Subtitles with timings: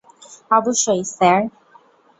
[0.51, 1.41] অবশ্যই, স্যার।